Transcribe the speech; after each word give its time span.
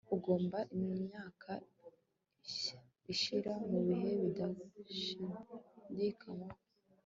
Ugomba 0.15 0.59
imyaka 0.77 1.51
ishira 3.13 3.53
mubihe 3.69 4.11
bidashidikanywaho 4.21 6.55